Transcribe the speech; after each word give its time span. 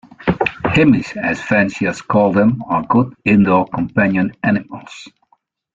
Himmies, 0.73 1.15
as 1.15 1.39
fanciers 1.43 2.01
call 2.01 2.33
them, 2.33 2.63
are 2.67 2.81
good 2.87 3.13
indoor 3.23 3.67
companion 3.67 4.31
animals. 4.41 5.07